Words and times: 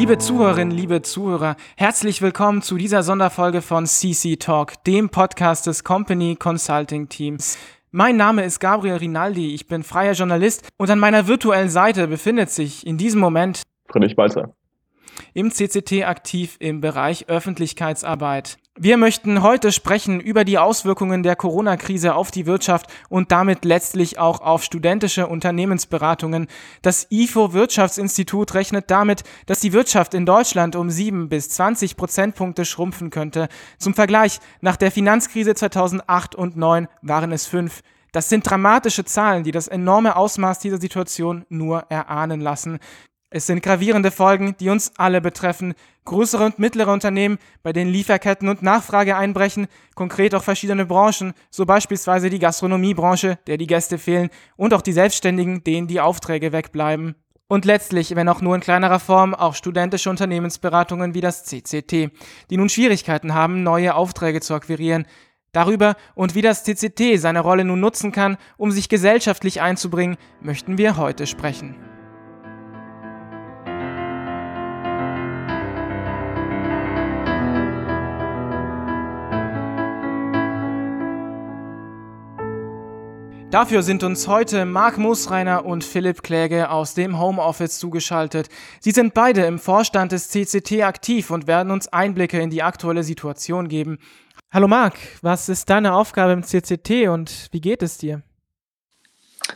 Liebe 0.00 0.16
Zuhörerinnen, 0.16 0.74
liebe 0.74 1.02
Zuhörer, 1.02 1.56
herzlich 1.76 2.22
willkommen 2.22 2.62
zu 2.62 2.78
dieser 2.78 3.02
Sonderfolge 3.02 3.60
von 3.60 3.84
CC 3.84 4.36
Talk, 4.36 4.82
dem 4.84 5.10
Podcast 5.10 5.66
des 5.66 5.84
Company 5.84 6.36
Consulting 6.36 7.10
Teams. 7.10 7.58
Mein 7.90 8.16
Name 8.16 8.42
ist 8.42 8.60
Gabriel 8.60 8.96
Rinaldi, 8.96 9.54
ich 9.54 9.66
bin 9.66 9.82
freier 9.82 10.14
Journalist 10.14 10.66
und 10.78 10.88
an 10.88 10.98
meiner 10.98 11.26
virtuellen 11.26 11.68
Seite 11.68 12.08
befindet 12.08 12.48
sich 12.48 12.86
in 12.86 12.96
diesem 12.96 13.20
Moment 13.20 13.60
Friedrich 13.90 14.16
Balzer 14.16 14.54
im 15.34 15.50
CCT 15.50 16.04
aktiv 16.04 16.56
im 16.60 16.80
Bereich 16.80 17.28
Öffentlichkeitsarbeit. 17.28 18.56
Wir 18.78 18.96
möchten 18.96 19.42
heute 19.42 19.72
sprechen 19.72 20.20
über 20.20 20.44
die 20.44 20.56
Auswirkungen 20.56 21.24
der 21.24 21.34
Corona-Krise 21.34 22.14
auf 22.14 22.30
die 22.30 22.46
Wirtschaft 22.46 22.86
und 23.08 23.32
damit 23.32 23.64
letztlich 23.64 24.20
auch 24.20 24.40
auf 24.40 24.62
studentische 24.62 25.26
Unternehmensberatungen. 25.26 26.46
Das 26.80 27.08
IFO 27.10 27.52
Wirtschaftsinstitut 27.52 28.54
rechnet 28.54 28.88
damit, 28.88 29.24
dass 29.46 29.58
die 29.58 29.72
Wirtschaft 29.72 30.14
in 30.14 30.24
Deutschland 30.24 30.76
um 30.76 30.88
7 30.88 31.28
bis 31.28 31.50
20 31.50 31.96
Prozentpunkte 31.96 32.64
schrumpfen 32.64 33.10
könnte. 33.10 33.48
Zum 33.76 33.92
Vergleich, 33.92 34.38
nach 34.60 34.76
der 34.76 34.92
Finanzkrise 34.92 35.54
2008 35.54 36.36
und 36.36 36.52
2009 36.52 36.88
waren 37.02 37.32
es 37.32 37.46
5. 37.46 37.82
Das 38.12 38.28
sind 38.28 38.48
dramatische 38.48 39.04
Zahlen, 39.04 39.44
die 39.44 39.52
das 39.52 39.68
enorme 39.68 40.16
Ausmaß 40.16 40.58
dieser 40.60 40.80
Situation 40.80 41.44
nur 41.48 41.86
erahnen 41.90 42.40
lassen. 42.40 42.78
Es 43.32 43.46
sind 43.46 43.62
gravierende 43.62 44.10
Folgen, 44.10 44.56
die 44.58 44.70
uns 44.70 44.92
alle 44.96 45.20
betreffen. 45.20 45.74
Größere 46.04 46.44
und 46.44 46.58
mittlere 46.58 46.92
Unternehmen, 46.92 47.38
bei 47.62 47.72
denen 47.72 47.92
Lieferketten 47.92 48.48
und 48.48 48.62
Nachfrage 48.62 49.16
einbrechen, 49.16 49.68
konkret 49.94 50.34
auch 50.34 50.42
verschiedene 50.42 50.84
Branchen, 50.84 51.32
so 51.48 51.64
beispielsweise 51.64 52.28
die 52.28 52.40
Gastronomiebranche, 52.40 53.38
der 53.46 53.56
die 53.56 53.68
Gäste 53.68 53.98
fehlen, 53.98 54.30
und 54.56 54.74
auch 54.74 54.82
die 54.82 54.92
Selbstständigen, 54.92 55.62
denen 55.62 55.86
die 55.86 56.00
Aufträge 56.00 56.50
wegbleiben. 56.50 57.14
Und 57.46 57.64
letztlich, 57.64 58.16
wenn 58.16 58.28
auch 58.28 58.40
nur 58.40 58.56
in 58.56 58.60
kleinerer 58.60 58.98
Form, 58.98 59.34
auch 59.34 59.54
studentische 59.54 60.10
Unternehmensberatungen 60.10 61.14
wie 61.14 61.20
das 61.20 61.44
CCT, 61.44 62.10
die 62.50 62.56
nun 62.56 62.68
Schwierigkeiten 62.68 63.34
haben, 63.34 63.62
neue 63.62 63.94
Aufträge 63.94 64.40
zu 64.40 64.54
akquirieren. 64.54 65.06
Darüber 65.52 65.96
und 66.16 66.34
wie 66.34 66.42
das 66.42 66.64
CCT 66.64 67.16
seine 67.16 67.40
Rolle 67.40 67.64
nun 67.64 67.80
nutzen 67.80 68.10
kann, 68.10 68.38
um 68.56 68.72
sich 68.72 68.88
gesellschaftlich 68.88 69.60
einzubringen, 69.60 70.16
möchten 70.40 70.78
wir 70.78 70.96
heute 70.96 71.26
sprechen. 71.26 71.89
Dafür 83.50 83.82
sind 83.82 84.04
uns 84.04 84.28
heute 84.28 84.64
Marc 84.64 84.96
Musreiner 84.96 85.64
und 85.64 85.82
Philipp 85.82 86.22
Kläge 86.22 86.70
aus 86.70 86.94
dem 86.94 87.18
Homeoffice 87.18 87.80
zugeschaltet. 87.80 88.48
Sie 88.78 88.92
sind 88.92 89.12
beide 89.12 89.44
im 89.44 89.58
Vorstand 89.58 90.12
des 90.12 90.28
CCT 90.28 90.82
aktiv 90.82 91.32
und 91.32 91.48
werden 91.48 91.72
uns 91.72 91.88
Einblicke 91.88 92.40
in 92.40 92.50
die 92.50 92.62
aktuelle 92.62 93.02
Situation 93.02 93.66
geben. 93.66 93.98
Hallo 94.52 94.68
Marc, 94.68 94.94
was 95.22 95.48
ist 95.48 95.68
deine 95.68 95.94
Aufgabe 95.94 96.32
im 96.32 96.44
CCT 96.44 97.08
und 97.08 97.48
wie 97.50 97.60
geht 97.60 97.82
es 97.82 97.98
dir? 97.98 98.22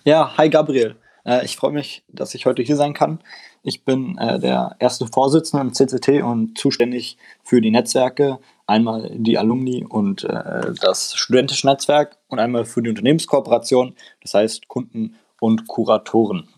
Ja, 0.02 0.36
hi 0.36 0.50
Gabriel. 0.50 0.96
Äh, 1.24 1.44
ich 1.44 1.56
freue 1.56 1.72
mich, 1.72 2.04
dass 2.08 2.34
ich 2.34 2.46
heute 2.46 2.62
hier 2.62 2.76
sein 2.76 2.94
kann. 2.94 3.20
Ich 3.62 3.84
bin 3.84 4.18
äh, 4.18 4.38
der 4.38 4.76
erste 4.78 5.06
Vorsitzende 5.06 5.62
im 5.62 5.72
CCT 5.72 6.22
und 6.22 6.58
zuständig 6.58 7.16
für 7.42 7.60
die 7.60 7.70
Netzwerke 7.70 8.38
einmal 8.66 9.10
die 9.14 9.38
Alumni 9.38 9.84
und 9.84 10.24
äh, 10.24 10.72
das 10.80 11.14
studentische 11.14 11.66
Netzwerk 11.66 12.18
und 12.28 12.38
einmal 12.38 12.64
für 12.64 12.82
die 12.82 12.90
Unternehmenskooperation, 12.90 13.94
das 14.22 14.34
heißt 14.34 14.68
Kunden 14.68 15.16
und 15.40 15.68
Kuratoren. 15.68 16.48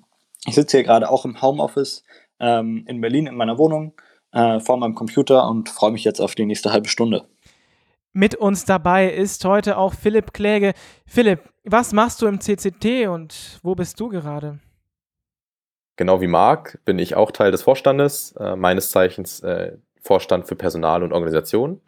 Ich 0.47 0.55
sitze 0.55 0.79
hier 0.79 0.85
gerade 0.85 1.11
auch 1.11 1.25
im 1.25 1.43
Homeoffice 1.43 2.05
ähm, 2.39 2.85
in 2.87 3.01
Berlin 3.01 3.27
in 3.27 3.35
meiner 3.35 3.59
Wohnung 3.59 3.95
äh, 4.33 4.61
vor 4.61 4.77
meinem 4.77 4.95
Computer 4.95 5.49
und 5.49 5.69
freue 5.69 5.91
mich 5.91 6.05
jetzt 6.05 6.21
auf 6.21 6.35
die 6.35 6.47
nächste 6.47 6.73
halbe 6.73 6.89
Stunde. 6.89 7.27
Mit 8.19 8.35
uns 8.35 8.65
dabei 8.65 9.13
ist 9.13 9.45
heute 9.45 9.77
auch 9.77 9.93
Philipp 9.93 10.33
Kläge. 10.33 10.73
Philipp, 11.07 11.41
was 11.65 11.93
machst 11.93 12.23
du 12.23 12.27
im 12.27 12.41
CCT 12.41 13.09
und 13.09 13.61
wo 13.63 13.75
bist 13.75 14.01
du 14.01 14.09
gerade? 14.09 14.59
Genau 15.97 16.23
wie 16.23 16.27
Marc 16.27 16.79
bin 16.87 16.99
ich 16.99 17.15
auch 17.15 17.31
Teil 17.31 17.51
des 17.51 17.61
Vorstandes, 17.61 18.35
äh, 18.41 18.57
meines 18.57 18.89
Zeichens 18.89 19.41
äh, 19.41 19.73
Vorstand 20.01 20.49
für 20.49 20.57
Personal 20.57 21.03
und 21.03 21.13
Organisation. 21.13 21.83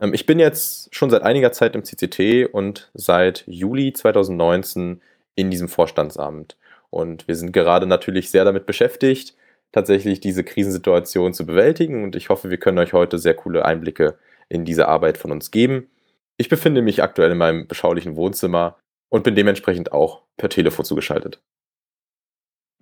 Ähm, 0.00 0.14
ich 0.14 0.24
bin 0.24 0.38
jetzt 0.38 0.94
schon 0.94 1.10
seit 1.10 1.22
einiger 1.22 1.50
Zeit 1.50 1.74
im 1.74 1.82
CCT 1.82 2.46
und 2.52 2.88
seit 2.94 3.42
Juli 3.48 3.92
2019 3.92 5.00
in 5.34 5.50
diesem 5.50 5.68
Vorstandsamt. 5.68 6.56
Und 6.90 7.26
wir 7.26 7.34
sind 7.34 7.50
gerade 7.50 7.86
natürlich 7.86 8.30
sehr 8.30 8.44
damit 8.44 8.66
beschäftigt, 8.66 9.34
tatsächlich 9.72 10.20
diese 10.20 10.44
Krisensituation 10.44 11.34
zu 11.34 11.44
bewältigen. 11.44 12.04
Und 12.04 12.14
ich 12.14 12.28
hoffe, 12.28 12.50
wir 12.50 12.58
können 12.58 12.78
euch 12.78 12.92
heute 12.92 13.18
sehr 13.18 13.34
coole 13.34 13.64
Einblicke 13.64 14.16
in 14.48 14.64
diese 14.64 14.88
Arbeit 14.88 15.18
von 15.18 15.32
uns 15.32 15.50
geben. 15.50 15.90
Ich 16.36 16.48
befinde 16.48 16.82
mich 16.82 17.02
aktuell 17.02 17.32
in 17.32 17.38
meinem 17.38 17.66
beschaulichen 17.66 18.16
Wohnzimmer 18.16 18.76
und 19.08 19.24
bin 19.24 19.34
dementsprechend 19.34 19.92
auch 19.92 20.22
per 20.36 20.48
Telefon 20.48 20.84
zugeschaltet. 20.84 21.40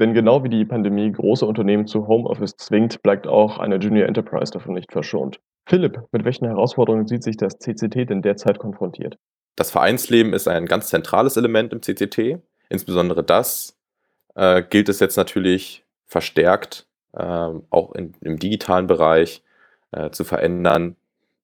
Denn 0.01 0.13
genau 0.13 0.43
wie 0.43 0.49
die 0.49 0.65
Pandemie 0.65 1.13
große 1.13 1.47
Unternehmen 1.47 1.87
zu 1.87 2.09
Homeoffice 2.09 2.57
zwingt, 2.57 3.03
bleibt 3.03 3.29
auch 3.29 3.59
eine 3.59 3.77
Junior 3.77 4.09
Enterprise 4.09 4.53
davon 4.53 4.75
nicht 4.75 4.91
verschont. 4.91 5.41
Philipp, 5.67 6.03
mit 6.11 6.25
welchen 6.25 6.47
Herausforderungen 6.47 7.07
sieht 7.07 7.23
sich 7.23 7.37
das 7.37 7.59
CCT 7.59 8.11
denn 8.11 8.23
derzeit 8.23 8.59
konfrontiert? 8.59 9.19
Das 9.57 9.71
Vereinsleben 9.71 10.33
ist 10.33 10.49
ein 10.49 10.67
ganz 10.67 10.89
zentrales 10.89 11.37
Element 11.37 11.73
im 11.73 11.81
CCT. 11.81 12.41
Insbesondere 12.69 13.23
das 13.23 13.79
äh, 14.35 14.63
gilt 14.63 14.89
es 14.89 14.99
jetzt 14.99 15.17
natürlich 15.17 15.85
verstärkt 16.07 16.89
äh, 17.13 17.51
auch 17.71 17.95
in, 17.95 18.15
im 18.21 18.39
digitalen 18.39 18.87
Bereich 18.87 19.43
äh, 19.93 20.11
zu 20.11 20.25
verändern. 20.25 20.97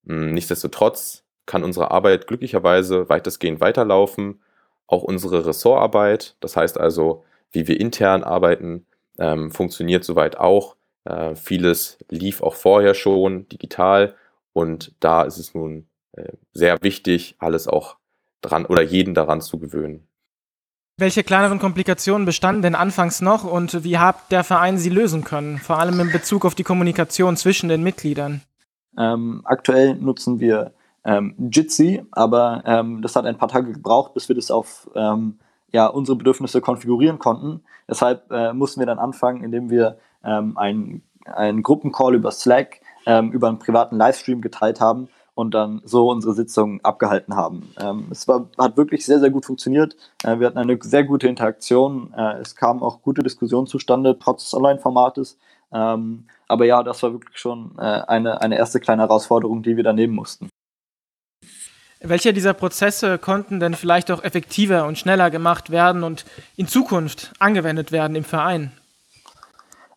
Hm, 0.05 0.33
nichtsdestotrotz 0.33 1.23
kann 1.45 1.63
unsere 1.63 1.91
Arbeit 1.91 2.27
glücklicherweise 2.27 3.09
weitestgehend 3.09 3.59
weiterlaufen. 3.61 4.41
Auch 4.87 5.03
unsere 5.03 5.45
Ressortarbeit, 5.45 6.35
das 6.39 6.55
heißt 6.55 6.79
also, 6.79 7.23
wie 7.51 7.67
wir 7.67 7.79
intern 7.79 8.23
arbeiten, 8.23 8.85
ähm, 9.17 9.51
funktioniert 9.51 10.03
soweit 10.03 10.37
auch. 10.37 10.75
Äh, 11.05 11.35
vieles 11.35 11.97
lief 12.09 12.41
auch 12.41 12.55
vorher 12.55 12.93
schon 12.93 13.47
digital 13.49 14.15
und 14.53 14.93
da 14.99 15.23
ist 15.23 15.37
es 15.37 15.53
nun 15.53 15.87
äh, 16.13 16.33
sehr 16.53 16.77
wichtig, 16.81 17.35
alles 17.39 17.67
auch 17.67 17.97
dran 18.41 18.65
oder 18.65 18.81
jeden 18.81 19.13
daran 19.13 19.41
zu 19.41 19.59
gewöhnen. 19.59 20.07
Welche 20.97 21.23
kleineren 21.23 21.57
Komplikationen 21.57 22.25
bestanden 22.25 22.61
denn 22.61 22.75
anfangs 22.75 23.21
noch 23.21 23.43
und 23.43 23.83
wie 23.83 23.97
hat 23.97 24.31
der 24.31 24.43
Verein 24.43 24.77
sie 24.77 24.89
lösen 24.89 25.23
können, 25.23 25.57
vor 25.57 25.79
allem 25.79 25.99
in 25.99 26.11
Bezug 26.11 26.45
auf 26.45 26.53
die 26.53 26.63
Kommunikation 26.63 27.37
zwischen 27.37 27.69
den 27.69 27.81
Mitgliedern? 27.81 28.41
Ähm, 28.97 29.41
aktuell 29.45 29.95
nutzen 29.95 30.39
wir 30.39 30.71
ähm, 31.03 31.35
Jitsi, 31.51 32.03
aber 32.11 32.63
ähm, 32.65 33.01
das 33.01 33.15
hat 33.15 33.25
ein 33.25 33.37
paar 33.37 33.47
Tage 33.47 33.71
gebraucht, 33.71 34.13
bis 34.13 34.27
wir 34.27 34.35
das 34.35 34.51
auf 34.51 34.89
ähm, 34.95 35.39
ja, 35.71 35.87
unsere 35.87 36.17
Bedürfnisse 36.17 36.61
konfigurieren 36.61 37.19
konnten. 37.19 37.61
Deshalb 37.89 38.31
äh, 38.31 38.53
mussten 38.53 38.79
wir 38.81 38.87
dann 38.87 38.99
anfangen, 38.99 39.43
indem 39.43 39.69
wir 39.69 39.97
ähm, 40.23 40.57
einen, 40.57 41.01
einen 41.25 41.63
Gruppencall 41.63 42.15
über 42.15 42.31
Slack 42.31 42.81
ähm, 43.05 43.31
über 43.31 43.47
einen 43.47 43.59
privaten 43.59 43.97
Livestream 43.97 44.41
geteilt 44.41 44.79
haben 44.79 45.07
und 45.33 45.53
dann 45.53 45.81
so 45.85 46.09
unsere 46.09 46.33
Sitzung 46.33 46.81
abgehalten 46.81 47.35
haben. 47.35 47.73
Ähm, 47.79 48.07
es 48.11 48.27
war, 48.27 48.47
hat 48.57 48.77
wirklich 48.77 49.05
sehr, 49.05 49.19
sehr 49.19 49.29
gut 49.29 49.45
funktioniert. 49.45 49.95
Äh, 50.23 50.39
wir 50.39 50.47
hatten 50.47 50.57
eine 50.57 50.77
sehr 50.81 51.03
gute 51.03 51.27
Interaktion. 51.27 52.13
Äh, 52.15 52.39
es 52.39 52.55
kamen 52.55 52.81
auch 52.81 53.01
gute 53.01 53.23
Diskussionen 53.23 53.67
zustande, 53.67 54.17
trotz 54.19 54.43
des 54.43 54.53
Online-Formates. 54.53 55.37
Ähm, 55.73 56.25
aber 56.47 56.65
ja, 56.65 56.83
das 56.83 57.01
war 57.03 57.13
wirklich 57.13 57.37
schon 57.37 57.75
äh, 57.77 57.81
eine, 57.81 58.41
eine 58.41 58.57
erste 58.57 58.79
kleine 58.79 59.03
Herausforderung, 59.03 59.63
die 59.63 59.77
wir 59.77 59.83
da 59.83 59.93
nehmen 59.93 60.13
mussten. 60.13 60.49
Welche 62.03 62.33
dieser 62.33 62.53
Prozesse 62.53 63.19
konnten 63.19 63.59
denn 63.59 63.75
vielleicht 63.75 64.09
auch 64.09 64.23
effektiver 64.23 64.85
und 64.85 64.97
schneller 64.97 65.29
gemacht 65.29 65.69
werden 65.69 66.03
und 66.03 66.25
in 66.57 66.67
Zukunft 66.67 67.31
angewendet 67.37 67.91
werden 67.91 68.15
im 68.15 68.23
Verein? 68.23 68.71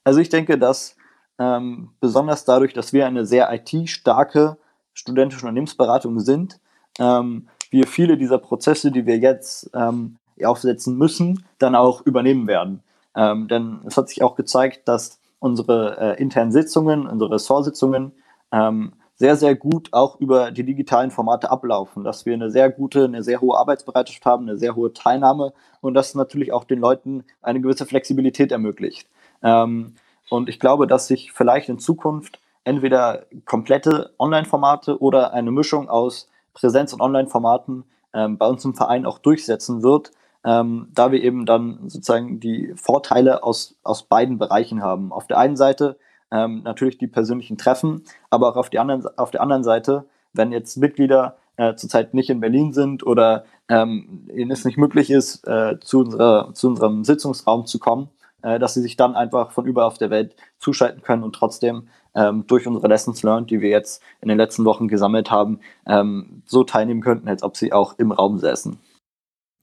Also 0.05 0.21
ich 0.21 0.29
denke, 0.29 0.59
dass 0.59 0.97
ähm, 1.38 1.91
besonders 2.00 2.44
dadurch, 2.44 2.75
dass 2.75 2.93
wir 2.93 3.06
eine 3.06 3.25
sehr 3.25 3.50
IT-starke 3.53 4.59
studentische 4.93 5.47
Unternehmensberatung 5.47 6.20
sind, 6.20 6.61
ähm, 6.99 7.49
wir 7.70 7.87
viele 7.87 8.17
dieser 8.17 8.38
Prozesse, 8.38 8.93
die 8.93 9.06
wir 9.06 9.19
jetzt 9.19 9.70
ähm, 9.75 10.17
aufsetzen 10.44 10.97
müssen, 10.97 11.44
dann 11.59 11.75
auch 11.75 12.03
übernehmen 12.03 12.47
werden. 12.47 12.82
Ähm, 13.17 13.49
denn 13.49 13.81
es 13.87 13.97
hat 13.97 14.09
sich 14.11 14.23
auch 14.23 14.37
gezeigt, 14.37 14.87
dass 14.87 15.19
unsere 15.44 15.99
äh, 15.99 16.23
internen 16.23 16.52
Sitzungen, 16.52 17.06
unsere 17.06 17.32
Ressortsitzungen 17.32 18.12
ähm, 18.50 18.94
sehr, 19.17 19.37
sehr 19.37 19.55
gut 19.55 19.91
auch 19.93 20.19
über 20.19 20.50
die 20.50 20.64
digitalen 20.64 21.11
Formate 21.11 21.50
ablaufen, 21.50 22.02
dass 22.02 22.25
wir 22.25 22.32
eine 22.32 22.50
sehr 22.50 22.70
gute, 22.70 23.05
eine 23.05 23.23
sehr 23.23 23.43
hohe 23.43 23.56
Arbeitsbereitschaft 23.58 24.25
haben, 24.25 24.49
eine 24.49 24.56
sehr 24.56 24.75
hohe 24.75 24.94
Teilnahme 24.94 25.52
und 25.82 25.93
das 25.93 26.14
natürlich 26.14 26.50
auch 26.50 26.64
den 26.64 26.81
Leuten 26.81 27.25
eine 27.43 27.61
gewisse 27.61 27.85
Flexibilität 27.85 28.52
ermöglicht. 28.52 29.06
Ähm, 29.43 29.94
und 30.31 30.49
ich 30.49 30.58
glaube, 30.58 30.87
dass 30.87 31.08
sich 31.08 31.32
vielleicht 31.32 31.69
in 31.69 31.79
Zukunft 31.79 32.41
entweder 32.64 33.26
komplette 33.44 34.14
Online-Formate 34.19 34.99
oder 35.00 35.35
eine 35.35 35.50
Mischung 35.50 35.91
aus 35.91 36.31
Präsenz- 36.55 36.94
und 36.94 37.02
Online-Formaten 37.02 37.85
ähm, 38.14 38.38
bei 38.38 38.46
uns 38.46 38.64
im 38.64 38.75
Verein 38.75 39.05
auch 39.05 39.19
durchsetzen 39.19 39.82
wird, 39.82 40.11
ähm, 40.44 40.88
da 40.94 41.11
wir 41.11 41.23
eben 41.23 41.46
dann 41.46 41.88
sozusagen 41.88 42.41
die 42.41 42.75
Vorteile 42.76 43.43
aus, 43.43 43.76
aus 43.82 44.05
beiden 44.05 44.38
Bereichen 44.38 44.82
haben. 44.82 45.12
Auf 45.12 45.26
der 45.26 45.38
einen 45.38 45.56
Seite 45.56 45.96
ähm, 46.31 46.62
natürlich 46.64 46.99
die 46.99 47.06
persönlichen 47.06 47.56
Treffen, 47.56 48.02
aber 48.31 48.49
auch 48.49 48.56
auf, 48.56 48.70
die 48.70 48.79
anderen, 48.79 49.06
auf 49.17 49.31
der 49.31 49.41
anderen 49.41 49.64
Seite, 49.64 50.06
wenn 50.32 50.52
jetzt 50.52 50.76
Mitglieder 50.76 51.37
äh, 51.56 51.75
zurzeit 51.76 52.14
nicht 52.14 52.31
in 52.31 52.41
Berlin 52.41 52.73
sind 52.73 53.06
oder 53.06 53.44
ähm, 53.69 54.29
ihnen 54.35 54.50
es 54.50 54.64
nicht 54.64 54.76
möglich 54.76 55.11
ist, 55.11 55.46
äh, 55.46 55.79
zu, 55.81 56.00
unserer, 56.00 56.52
zu 56.52 56.69
unserem 56.69 57.05
Sitzungsraum 57.05 57.67
zu 57.67 57.79
kommen, 57.79 58.11
äh, 58.43 58.58
dass 58.58 58.75
sie 58.75 58.82
sich 58.82 58.96
dann 58.96 59.14
einfach 59.14 59.52
von 59.52 59.64
überall 59.64 59.87
auf 59.87 59.99
der 59.99 60.11
Welt 60.11 60.37
zuschalten 60.58 61.02
können 61.02 61.23
und 61.23 61.35
trotzdem 61.35 61.88
ähm, 62.14 62.44
durch 62.46 62.67
unsere 62.67 62.88
Lessons 62.88 63.23
learned, 63.23 63.50
die 63.50 63.61
wir 63.61 63.70
jetzt 63.70 64.02
in 64.20 64.29
den 64.29 64.38
letzten 64.38 64.64
Wochen 64.64 64.88
gesammelt 64.88 65.31
haben, 65.31 65.61
ähm, 65.87 66.43
so 66.44 66.64
teilnehmen 66.64 67.00
könnten, 67.00 67.29
als 67.29 67.43
ob 67.43 67.56
sie 67.56 67.73
auch 67.73 67.99
im 67.99 68.12
Raum 68.12 68.38
säßen. 68.38 68.79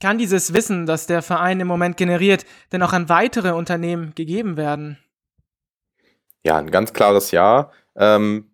Kann 0.02 0.18
dieses 0.18 0.54
Wissen, 0.54 0.88
das 0.88 1.06
der 1.06 1.22
Verein 1.22 1.60
im 1.60 1.68
Moment 1.68 1.96
generiert, 1.96 2.46
denn 2.72 2.82
auch 2.82 2.92
an 2.92 3.08
weitere 3.08 3.52
Unternehmen 3.52 4.14
gegeben 4.16 4.58
werden? 4.58 4.98
Ja, 6.44 6.58
ein 6.58 6.72
ganz 6.72 6.92
klares 6.92 7.30
Ja. 7.32 7.72
Ähm, 7.96 8.50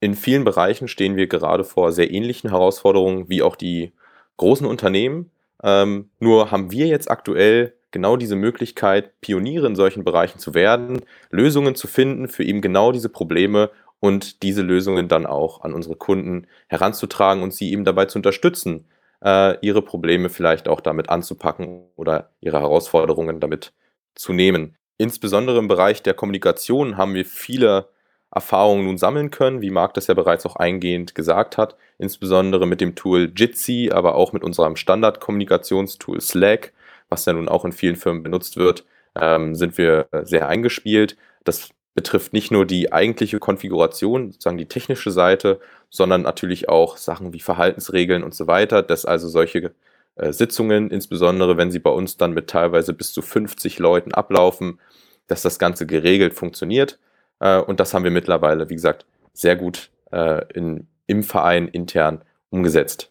in 0.00 0.14
vielen 0.14 0.44
Bereichen 0.44 0.88
stehen 0.88 1.16
wir 1.16 1.26
gerade 1.26 1.64
vor 1.64 1.92
sehr 1.92 2.10
ähnlichen 2.10 2.50
Herausforderungen 2.50 3.28
wie 3.28 3.42
auch 3.42 3.56
die 3.56 3.92
großen 4.38 4.66
Unternehmen. 4.66 5.30
Ähm, 5.62 6.08
nur 6.20 6.50
haben 6.50 6.70
wir 6.70 6.86
jetzt 6.86 7.10
aktuell 7.10 7.74
genau 7.90 8.16
diese 8.16 8.36
Möglichkeit, 8.36 9.20
Pioniere 9.20 9.66
in 9.66 9.76
solchen 9.76 10.04
Bereichen 10.04 10.38
zu 10.38 10.54
werden, 10.54 11.02
Lösungen 11.30 11.74
zu 11.74 11.86
finden 11.86 12.28
für 12.28 12.44
eben 12.44 12.60
genau 12.60 12.92
diese 12.92 13.08
Probleme 13.08 13.70
und 14.00 14.42
diese 14.42 14.62
Lösungen 14.62 15.08
dann 15.08 15.26
auch 15.26 15.62
an 15.62 15.74
unsere 15.74 15.96
Kunden 15.96 16.46
heranzutragen 16.68 17.42
und 17.42 17.52
sie 17.52 17.72
eben 17.72 17.84
dabei 17.84 18.06
zu 18.06 18.18
unterstützen, 18.18 18.86
äh, 19.24 19.56
ihre 19.60 19.82
Probleme 19.82 20.28
vielleicht 20.28 20.68
auch 20.68 20.80
damit 20.80 21.10
anzupacken 21.10 21.88
oder 21.96 22.30
ihre 22.40 22.60
Herausforderungen 22.60 23.40
damit 23.40 23.72
zu 24.14 24.32
nehmen. 24.32 24.76
Insbesondere 24.96 25.58
im 25.58 25.68
Bereich 25.68 26.02
der 26.02 26.14
Kommunikation 26.14 26.96
haben 26.96 27.14
wir 27.14 27.24
viele 27.24 27.88
Erfahrungen 28.30 28.84
nun 28.84 28.98
sammeln 28.98 29.30
können, 29.30 29.62
wie 29.62 29.70
Marc 29.70 29.94
das 29.94 30.06
ja 30.08 30.14
bereits 30.14 30.44
auch 30.44 30.56
eingehend 30.56 31.14
gesagt 31.14 31.56
hat, 31.56 31.76
insbesondere 31.98 32.66
mit 32.66 32.80
dem 32.80 32.94
Tool 32.94 33.32
Jitsi, 33.34 33.90
aber 33.92 34.16
auch 34.16 34.32
mit 34.32 34.44
unserem 34.44 34.76
Standard-Kommunikationstool 34.76 36.20
Slack, 36.20 36.72
was 37.08 37.24
ja 37.24 37.32
nun 37.32 37.48
auch 37.48 37.64
in 37.64 37.72
vielen 37.72 37.96
Firmen 37.96 38.22
benutzt 38.22 38.56
wird, 38.56 38.84
ähm, 39.18 39.54
sind 39.54 39.78
wir 39.78 40.08
sehr 40.24 40.48
eingespielt. 40.48 41.16
Das 41.44 41.70
betrifft 41.98 42.32
nicht 42.32 42.52
nur 42.52 42.64
die 42.64 42.92
eigentliche 42.92 43.40
Konfiguration, 43.40 44.30
sozusagen 44.30 44.56
die 44.56 44.68
technische 44.68 45.10
Seite, 45.10 45.58
sondern 45.90 46.22
natürlich 46.22 46.68
auch 46.68 46.96
Sachen 46.96 47.32
wie 47.32 47.40
Verhaltensregeln 47.40 48.22
und 48.22 48.36
so 48.36 48.46
weiter, 48.46 48.84
dass 48.84 49.04
also 49.04 49.28
solche 49.28 49.74
äh, 50.14 50.32
Sitzungen, 50.32 50.92
insbesondere 50.92 51.56
wenn 51.56 51.72
sie 51.72 51.80
bei 51.80 51.90
uns 51.90 52.16
dann 52.16 52.34
mit 52.34 52.48
teilweise 52.48 52.92
bis 52.92 53.12
zu 53.12 53.20
50 53.20 53.80
Leuten 53.80 54.14
ablaufen, 54.14 54.78
dass 55.26 55.42
das 55.42 55.58
Ganze 55.58 55.86
geregelt 55.86 56.34
funktioniert. 56.34 57.00
Äh, 57.40 57.58
und 57.58 57.80
das 57.80 57.92
haben 57.94 58.04
wir 58.04 58.12
mittlerweile, 58.12 58.70
wie 58.70 58.76
gesagt, 58.76 59.04
sehr 59.32 59.56
gut 59.56 59.90
äh, 60.12 60.44
in, 60.54 60.86
im 61.08 61.24
Verein 61.24 61.66
intern 61.66 62.22
umgesetzt. 62.50 63.10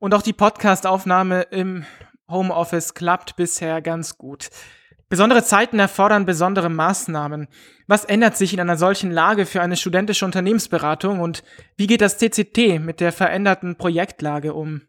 Und 0.00 0.14
auch 0.14 0.22
die 0.22 0.32
Podcastaufnahme 0.32 1.42
im 1.52 1.84
Homeoffice 2.28 2.94
klappt 2.94 3.36
bisher 3.36 3.80
ganz 3.82 4.18
gut. 4.18 4.48
Besondere 5.10 5.42
Zeiten 5.42 5.78
erfordern 5.78 6.26
besondere 6.26 6.68
Maßnahmen. 6.68 7.48
Was 7.86 8.04
ändert 8.04 8.36
sich 8.36 8.52
in 8.52 8.60
einer 8.60 8.76
solchen 8.76 9.10
Lage 9.10 9.46
für 9.46 9.62
eine 9.62 9.76
studentische 9.76 10.26
Unternehmensberatung 10.26 11.20
und 11.20 11.42
wie 11.78 11.86
geht 11.86 12.02
das 12.02 12.18
CCT 12.18 12.78
mit 12.78 13.00
der 13.00 13.12
veränderten 13.12 13.76
Projektlage 13.76 14.52
um? 14.52 14.82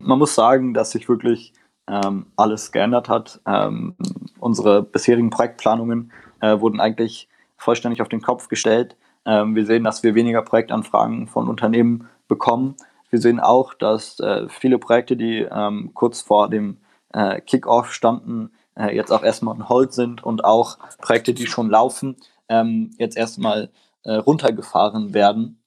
Man 0.00 0.18
muss 0.18 0.34
sagen, 0.34 0.74
dass 0.74 0.90
sich 0.90 1.08
wirklich 1.08 1.52
ähm, 1.86 2.26
alles 2.34 2.72
geändert 2.72 3.08
hat. 3.08 3.40
Ähm, 3.46 3.94
unsere 4.40 4.82
bisherigen 4.82 5.30
Projektplanungen 5.30 6.10
äh, 6.40 6.58
wurden 6.58 6.80
eigentlich 6.80 7.28
vollständig 7.56 8.02
auf 8.02 8.08
den 8.08 8.22
Kopf 8.22 8.48
gestellt. 8.48 8.96
Ähm, 9.24 9.54
wir 9.54 9.66
sehen, 9.66 9.84
dass 9.84 10.02
wir 10.02 10.16
weniger 10.16 10.42
Projektanfragen 10.42 11.28
von 11.28 11.48
Unternehmen 11.48 12.08
bekommen. 12.26 12.74
Wir 13.10 13.20
sehen 13.20 13.38
auch, 13.38 13.72
dass 13.74 14.18
äh, 14.18 14.48
viele 14.48 14.78
Projekte, 14.78 15.16
die 15.16 15.46
ähm, 15.48 15.90
kurz 15.94 16.22
vor 16.22 16.48
dem 16.48 16.78
äh, 17.12 17.40
Kickoff 17.40 17.92
standen, 17.92 18.50
äh, 18.76 18.94
jetzt 18.94 19.12
auch 19.12 19.22
erstmal 19.22 19.54
on 19.54 19.68
hold 19.68 19.92
sind 19.92 20.22
und 20.22 20.44
auch 20.44 20.78
Projekte, 21.00 21.34
die 21.34 21.46
schon 21.46 21.70
laufen, 21.70 22.16
ähm, 22.48 22.90
jetzt 22.98 23.16
erstmal 23.16 23.70
äh, 24.04 24.14
runtergefahren 24.14 25.14
werden. 25.14 25.62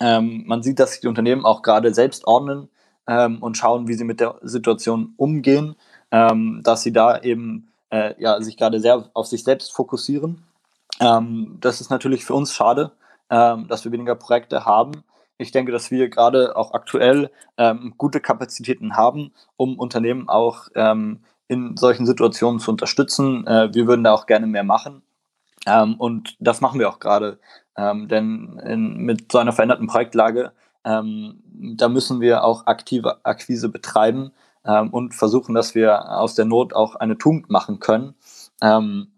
Ähm, 0.00 0.44
man 0.46 0.62
sieht, 0.62 0.78
dass 0.80 0.92
sich 0.92 1.00
die 1.00 1.08
Unternehmen 1.08 1.44
auch 1.44 1.62
gerade 1.62 1.94
selbst 1.94 2.26
ordnen 2.26 2.68
ähm, 3.06 3.42
und 3.42 3.56
schauen, 3.56 3.88
wie 3.88 3.94
sie 3.94 4.04
mit 4.04 4.20
der 4.20 4.36
Situation 4.42 5.14
umgehen, 5.16 5.76
ähm, 6.10 6.60
dass 6.64 6.82
sie 6.82 6.92
da 6.92 7.20
eben 7.20 7.72
äh, 7.90 8.14
ja, 8.20 8.40
sich 8.40 8.56
gerade 8.56 8.80
sehr 8.80 9.08
auf 9.14 9.26
sich 9.26 9.44
selbst 9.44 9.72
fokussieren. 9.72 10.42
Ähm, 11.00 11.58
das 11.60 11.80
ist 11.80 11.90
natürlich 11.90 12.24
für 12.24 12.34
uns 12.34 12.52
schade, 12.52 12.92
ähm, 13.30 13.68
dass 13.68 13.84
wir 13.84 13.92
weniger 13.92 14.14
Projekte 14.14 14.64
haben. 14.64 15.04
Ich 15.38 15.50
denke, 15.50 15.72
dass 15.72 15.90
wir 15.90 16.08
gerade 16.08 16.56
auch 16.56 16.74
aktuell 16.74 17.30
gute 17.98 18.20
Kapazitäten 18.20 18.96
haben, 18.96 19.32
um 19.56 19.78
Unternehmen 19.78 20.28
auch 20.28 20.68
ähm, 20.76 21.24
in 21.48 21.76
solchen 21.76 22.06
Situationen 22.06 22.60
zu 22.60 22.70
unterstützen. 22.70 23.46
Äh, 23.46 23.74
wir 23.74 23.86
würden 23.86 24.04
da 24.04 24.12
auch 24.12 24.26
gerne 24.26 24.46
mehr 24.46 24.64
machen. 24.64 25.02
Ähm, 25.66 25.94
und 25.96 26.36
das 26.40 26.60
machen 26.60 26.80
wir 26.80 26.88
auch 26.88 26.98
gerade. 26.98 27.38
Ähm, 27.76 28.08
denn 28.08 28.60
in, 28.64 28.98
mit 28.98 29.32
so 29.32 29.38
einer 29.38 29.52
veränderten 29.52 29.86
Projektlage, 29.86 30.52
ähm, 30.84 31.42
da 31.76 31.88
müssen 31.88 32.20
wir 32.20 32.44
auch 32.44 32.66
aktive 32.66 33.24
Akquise 33.24 33.68
betreiben 33.68 34.32
ähm, 34.64 34.90
und 34.90 35.14
versuchen, 35.14 35.54
dass 35.54 35.74
wir 35.74 36.10
aus 36.18 36.34
der 36.34 36.44
Not 36.44 36.74
auch 36.74 36.94
eine 36.96 37.18
Tugend 37.18 37.50
machen 37.50 37.80
können, 37.80 38.14
ähm, 38.62 39.08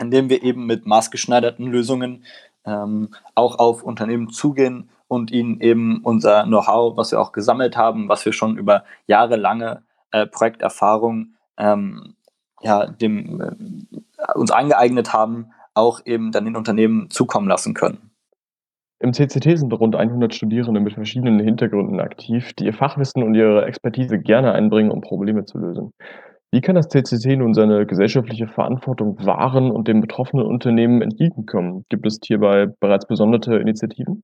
indem 0.00 0.28
wir 0.30 0.42
eben 0.42 0.66
mit 0.66 0.86
maßgeschneiderten 0.86 1.66
Lösungen 1.66 2.24
ähm, 2.64 3.10
auch 3.34 3.58
auf 3.58 3.82
Unternehmen 3.82 4.30
zugehen 4.30 4.90
und 5.08 5.30
ihnen 5.30 5.60
eben 5.60 6.00
unser 6.02 6.44
Know-how, 6.44 6.96
was 6.96 7.12
wir 7.12 7.20
auch 7.20 7.32
gesammelt 7.32 7.76
haben, 7.76 8.08
was 8.08 8.24
wir 8.24 8.32
schon 8.32 8.56
über 8.56 8.84
jahrelange 9.06 9.82
äh, 10.10 10.26
Projekterfahrung 10.26 11.35
ähm, 11.58 12.14
ja, 12.62 12.86
dem, 12.86 13.40
äh, 13.40 14.32
uns 14.34 14.50
eingeeignet 14.50 15.12
haben, 15.12 15.52
auch 15.74 16.00
eben 16.04 16.32
dann 16.32 16.44
den 16.44 16.56
Unternehmen 16.56 17.10
zukommen 17.10 17.48
lassen 17.48 17.74
können. 17.74 18.10
Im 18.98 19.12
CCT 19.12 19.58
sind 19.58 19.72
rund 19.74 19.94
100 19.94 20.34
Studierende 20.34 20.80
mit 20.80 20.94
verschiedenen 20.94 21.38
Hintergründen 21.38 22.00
aktiv, 22.00 22.54
die 22.54 22.64
ihr 22.64 22.72
Fachwissen 22.72 23.22
und 23.22 23.34
ihre 23.34 23.66
Expertise 23.66 24.18
gerne 24.18 24.52
einbringen, 24.52 24.90
um 24.90 25.02
Probleme 25.02 25.44
zu 25.44 25.58
lösen. 25.58 25.92
Wie 26.50 26.62
kann 26.62 26.76
das 26.76 26.88
CCT 26.88 27.36
nun 27.36 27.52
seine 27.52 27.84
gesellschaftliche 27.84 28.46
Verantwortung 28.46 29.18
wahren 29.26 29.70
und 29.70 29.88
den 29.88 30.00
betroffenen 30.00 30.46
Unternehmen 30.46 31.02
entgegenkommen? 31.02 31.84
Gibt 31.90 32.06
es 32.06 32.18
hierbei 32.24 32.68
bereits 32.80 33.06
besondere 33.06 33.60
Initiativen? 33.60 34.22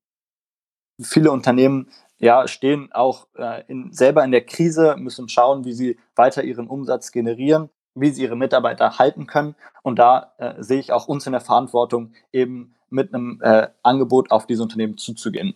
Viele 1.02 1.30
Unternehmen 1.30 1.88
ja, 2.18 2.46
stehen 2.46 2.90
auch 2.92 3.26
äh, 3.36 3.64
in, 3.66 3.92
selber 3.92 4.24
in 4.24 4.30
der 4.30 4.46
Krise, 4.46 4.96
müssen 4.96 5.28
schauen, 5.28 5.64
wie 5.64 5.72
sie 5.72 5.98
weiter 6.14 6.44
ihren 6.44 6.68
Umsatz 6.68 7.10
generieren, 7.10 7.68
wie 7.94 8.10
sie 8.10 8.22
ihre 8.22 8.36
Mitarbeiter 8.36 8.98
halten 8.98 9.26
können. 9.26 9.56
Und 9.82 9.98
da 9.98 10.32
äh, 10.38 10.62
sehe 10.62 10.78
ich 10.78 10.92
auch 10.92 11.08
uns 11.08 11.26
in 11.26 11.32
der 11.32 11.40
Verantwortung, 11.40 12.12
eben 12.32 12.74
mit 12.90 13.12
einem 13.12 13.40
äh, 13.42 13.68
Angebot 13.82 14.30
auf 14.30 14.46
diese 14.46 14.62
Unternehmen 14.62 14.98
zuzugehen. 14.98 15.54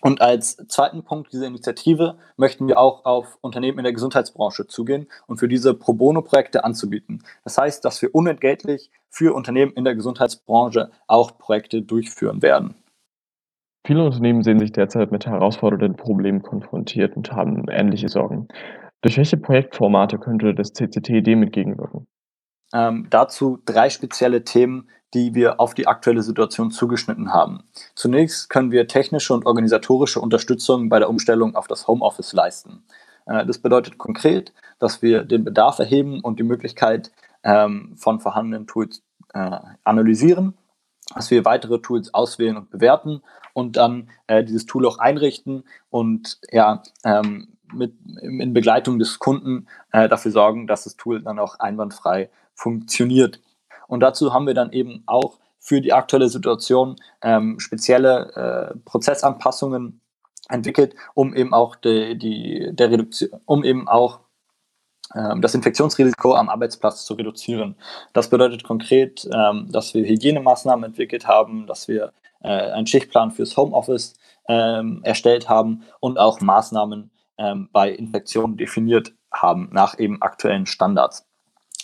Und 0.00 0.20
als 0.20 0.56
zweiten 0.68 1.02
Punkt 1.02 1.32
dieser 1.32 1.46
Initiative 1.46 2.16
möchten 2.36 2.68
wir 2.68 2.78
auch 2.78 3.04
auf 3.04 3.36
Unternehmen 3.40 3.78
in 3.78 3.84
der 3.84 3.92
Gesundheitsbranche 3.92 4.66
zugehen 4.68 5.08
und 5.26 5.38
für 5.38 5.48
diese 5.48 5.74
Pro 5.74 5.92
Bono-Projekte 5.92 6.64
anzubieten. 6.64 7.24
Das 7.44 7.58
heißt, 7.58 7.84
dass 7.84 8.00
wir 8.00 8.14
unentgeltlich 8.14 8.90
für 9.10 9.34
Unternehmen 9.34 9.72
in 9.72 9.84
der 9.84 9.96
Gesundheitsbranche 9.96 10.90
auch 11.08 11.36
Projekte 11.36 11.82
durchführen 11.82 12.42
werden. 12.42 12.76
Viele 13.86 14.04
Unternehmen 14.04 14.42
sehen 14.42 14.58
sich 14.58 14.72
derzeit 14.72 15.12
mit 15.12 15.26
herausfordernden 15.26 15.96
Problemen 15.96 16.42
konfrontiert 16.42 17.16
und 17.16 17.32
haben 17.32 17.66
ähnliche 17.68 18.08
Sorgen. 18.08 18.48
Durch 19.00 19.16
welche 19.16 19.36
Projektformate 19.36 20.18
könnte 20.18 20.54
das 20.54 20.72
CCT 20.72 21.22
dem 21.22 21.44
entgegenwirken? 21.44 22.06
Ähm, 22.74 23.06
dazu 23.10 23.58
drei 23.64 23.88
spezielle 23.88 24.44
Themen, 24.44 24.90
die 25.14 25.34
wir 25.34 25.58
auf 25.58 25.72
die 25.72 25.86
aktuelle 25.86 26.22
Situation 26.22 26.70
zugeschnitten 26.70 27.32
haben. 27.32 27.64
Zunächst 27.94 28.50
können 28.50 28.72
wir 28.72 28.88
technische 28.88 29.32
und 29.32 29.46
organisatorische 29.46 30.20
Unterstützung 30.20 30.90
bei 30.90 30.98
der 30.98 31.08
Umstellung 31.08 31.54
auf 31.54 31.66
das 31.66 31.88
Homeoffice 31.88 32.34
leisten. 32.34 32.84
Äh, 33.26 33.46
das 33.46 33.58
bedeutet 33.58 33.96
konkret, 33.96 34.52
dass 34.78 35.00
wir 35.00 35.24
den 35.24 35.44
Bedarf 35.44 35.78
erheben 35.78 36.20
und 36.20 36.38
die 36.38 36.44
Möglichkeit 36.44 37.10
ähm, 37.42 37.94
von 37.96 38.20
vorhandenen 38.20 38.66
Tools 38.66 39.02
äh, 39.32 39.58
analysieren 39.84 40.54
dass 41.14 41.30
wir 41.30 41.44
weitere 41.44 41.80
Tools 41.80 42.12
auswählen 42.12 42.56
und 42.56 42.70
bewerten 42.70 43.22
und 43.58 43.76
dann 43.76 44.08
äh, 44.28 44.44
dieses 44.44 44.66
Tool 44.66 44.86
auch 44.86 44.98
einrichten 44.98 45.64
und 45.90 46.38
ja, 46.52 46.82
ähm, 47.04 47.48
mit, 47.72 47.92
in 48.22 48.52
Begleitung 48.54 49.00
des 49.00 49.18
Kunden 49.18 49.66
äh, 49.90 50.08
dafür 50.08 50.30
sorgen, 50.30 50.68
dass 50.68 50.84
das 50.84 50.96
Tool 50.96 51.22
dann 51.22 51.40
auch 51.40 51.58
einwandfrei 51.58 52.30
funktioniert. 52.54 53.40
Und 53.88 54.00
dazu 54.00 54.32
haben 54.32 54.46
wir 54.46 54.54
dann 54.54 54.70
eben 54.70 55.02
auch 55.06 55.38
für 55.58 55.80
die 55.80 55.92
aktuelle 55.92 56.28
Situation 56.28 56.94
ähm, 57.20 57.58
spezielle 57.58 58.72
äh, 58.74 58.78
Prozessanpassungen 58.84 60.00
entwickelt, 60.48 60.94
um 61.14 61.34
eben 61.34 61.52
auch 61.52 61.74
die, 61.74 62.16
die, 62.16 62.70
der 62.72 62.92
Reduktion, 62.92 63.30
um 63.44 63.64
eben 63.64 63.88
auch 63.88 64.20
ähm, 65.16 65.42
das 65.42 65.54
Infektionsrisiko 65.54 66.34
am 66.34 66.48
Arbeitsplatz 66.48 67.04
zu 67.04 67.14
reduzieren. 67.14 67.74
Das 68.12 68.30
bedeutet 68.30 68.62
konkret, 68.62 69.28
ähm, 69.34 69.66
dass 69.72 69.94
wir 69.94 70.04
Hygienemaßnahmen 70.04 70.84
entwickelt 70.84 71.26
haben, 71.26 71.66
dass 71.66 71.88
wir 71.88 72.12
äh, 72.40 72.48
einen 72.48 72.86
Schichtplan 72.86 73.30
fürs 73.30 73.56
Homeoffice 73.56 74.14
ähm, 74.48 75.00
erstellt 75.04 75.48
haben 75.48 75.84
und 76.00 76.18
auch 76.18 76.40
Maßnahmen 76.40 77.10
bei 77.70 77.92
Infektionen 77.92 78.56
definiert 78.56 79.12
haben 79.32 79.68
nach 79.70 79.96
eben 79.96 80.20
aktuellen 80.22 80.66
Standards. 80.66 81.24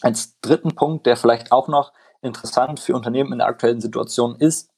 Als 0.02 0.40
dritten 0.40 0.74
Punkt, 0.74 1.06
der 1.06 1.16
vielleicht 1.16 1.52
auch 1.52 1.68
noch 1.68 1.92
interessant 2.22 2.80
für 2.80 2.94
Unternehmen 2.94 3.32
in 3.32 3.38
der 3.38 3.46
aktuellen 3.46 3.80
Situation 3.80 4.34
ist, 4.36 4.70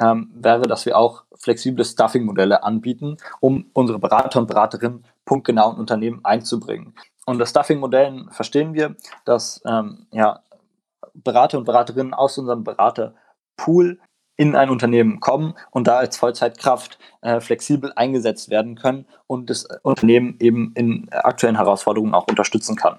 ähm, 0.00 0.30
wäre, 0.34 0.62
dass 0.62 0.86
wir 0.86 0.96
auch 0.96 1.24
flexible 1.34 1.84
Stuffing-Modelle 1.84 2.62
anbieten, 2.62 3.16
um 3.40 3.70
unsere 3.72 3.98
Berater 3.98 4.40
und 4.40 4.46
Beraterinnen 4.46 5.04
punktgenau 5.24 5.72
in 5.72 5.78
Unternehmen 5.78 6.24
einzubringen. 6.24 6.94
Und 7.26 7.38
das 7.38 7.50
Stuffing-Modellen 7.50 8.30
verstehen 8.30 8.74
wir, 8.74 8.96
dass 9.24 9.60
ähm, 9.66 10.06
ja, 10.12 10.42
Berater 11.14 11.58
und 11.58 11.64
Beraterinnen 11.64 12.14
aus 12.14 12.38
unserem 12.38 12.64
Beraterpool 12.64 14.00
in 14.42 14.56
ein 14.56 14.70
Unternehmen 14.70 15.20
kommen 15.20 15.54
und 15.70 15.86
da 15.86 15.98
als 15.98 16.16
Vollzeitkraft 16.16 16.98
äh, 17.20 17.40
flexibel 17.40 17.92
eingesetzt 17.94 18.50
werden 18.50 18.74
können 18.74 19.06
und 19.28 19.50
das 19.50 19.68
Unternehmen 19.84 20.34
eben 20.40 20.72
in 20.74 21.08
aktuellen 21.12 21.54
Herausforderungen 21.54 22.12
auch 22.12 22.26
unterstützen 22.26 22.74
kann. 22.74 22.98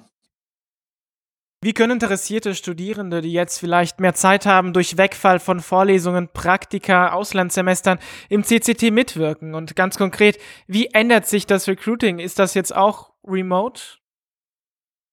Wie 1.62 1.73
können 1.73 1.91
interessierte 1.91 2.55
Studierende, 2.55 3.19
die 3.19 3.33
jetzt 3.33 3.57
vielleicht 3.57 4.00
mehr 4.00 4.13
Zeit 4.13 4.45
haben, 4.45 4.71
durch 4.71 4.97
Wegfall 4.97 5.39
von 5.39 5.59
Vorlesungen, 5.59 6.29
Praktika, 6.29 7.12
Auslandssemestern 7.12 8.00
im 8.29 8.43
CCT 8.43 8.91
mitwirken? 8.91 9.53
Und 9.53 9.75
ganz 9.75 9.97
konkret, 9.97 10.39
wie 10.67 10.88
ändert 10.93 11.25
sich 11.25 11.45
das 11.45 11.67
Recruiting? 11.67 12.19
Ist 12.19 12.39
das 12.39 12.53
jetzt 12.53 12.73
auch 12.73 13.12
remote? 13.27 13.81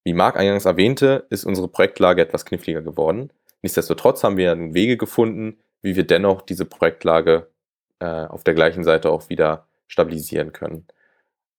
Wie 0.05 0.13
Marc 0.13 0.37
eingangs 0.37 0.65
erwähnte, 0.65 1.27
ist 1.31 1.45
unsere 1.45 1.67
Projektlage 1.67 2.23
etwas 2.23 2.45
kniffliger 2.45 2.83
geworden. 2.83 3.33
Nichtsdestotrotz 3.63 4.23
haben 4.23 4.37
wir 4.37 4.57
Wege 4.75 4.97
gefunden, 4.97 5.59
wie 5.83 5.97
wir 5.97 6.07
dennoch 6.07 6.43
diese 6.43 6.65
Projektlage 6.65 7.49
äh, 8.01 8.07
auf 8.07 8.45
der 8.45 8.55
gleichen 8.55 8.85
Seite 8.85 9.11
auch 9.11 9.29
wieder 9.29 9.67
stabilisieren 9.89 10.53
können. 10.53 10.87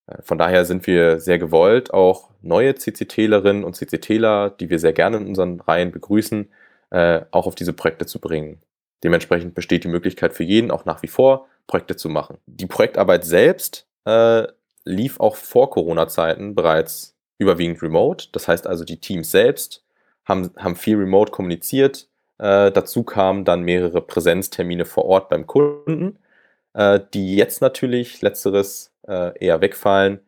Äh, 0.07 0.21
von 0.21 0.37
daher 0.37 0.65
sind 0.65 0.87
wir 0.87 1.19
sehr 1.19 1.39
gewollt, 1.39 1.93
auch 1.93 2.29
neue 2.41 2.75
CCTlerinnen 2.75 3.63
und 3.63 3.75
CCTler, 3.75 4.49
die 4.51 4.69
wir 4.69 4.79
sehr 4.79 4.93
gerne 4.93 5.17
in 5.17 5.27
unseren 5.27 5.59
Reihen 5.59 5.91
begrüßen, 5.91 6.49
äh, 6.91 7.21
auch 7.31 7.47
auf 7.47 7.55
diese 7.55 7.73
Projekte 7.73 8.05
zu 8.05 8.19
bringen. 8.19 8.61
Dementsprechend 9.03 9.55
besteht 9.55 9.83
die 9.83 9.89
Möglichkeit 9.89 10.33
für 10.33 10.43
jeden 10.43 10.71
auch 10.71 10.85
nach 10.85 11.01
wie 11.01 11.07
vor, 11.07 11.47
Projekte 11.67 11.95
zu 11.95 12.09
machen. 12.09 12.37
Die 12.45 12.67
Projektarbeit 12.67 13.25
selbst 13.25 13.87
äh, 14.05 14.47
lief 14.85 15.19
auch 15.19 15.35
vor 15.35 15.69
Corona-Zeiten 15.69 16.55
bereits 16.55 17.15
überwiegend 17.37 17.81
remote. 17.81 18.27
Das 18.31 18.47
heißt 18.47 18.67
also, 18.67 18.83
die 18.83 18.99
Teams 18.99 19.31
selbst 19.31 19.83
haben, 20.25 20.51
haben 20.57 20.75
viel 20.75 20.97
remote 20.97 21.31
kommuniziert. 21.31 22.07
Äh, 22.41 22.71
dazu 22.71 23.03
kamen 23.03 23.45
dann 23.45 23.62
mehrere 23.62 24.01
Präsenztermine 24.01 24.86
vor 24.86 25.05
Ort 25.05 25.29
beim 25.29 25.45
Kunden, 25.45 26.17
äh, 26.74 27.00
die 27.13 27.36
jetzt 27.36 27.62
natürlich 27.62 28.21
letzteres 28.24 28.91
äh, 29.07 29.38
eher 29.38 29.62
wegfallen. 29.62 30.21